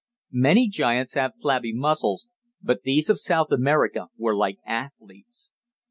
Many 0.33 0.67
giants 0.67 1.13
have 1.13 1.33
flabby 1.39 1.71
muscles, 1.75 2.27
but 2.59 2.81
these 2.81 3.07
of 3.07 3.19
South 3.19 3.51
America 3.51 4.07
were 4.17 4.35
like 4.35 4.57
athletes. 4.65 5.51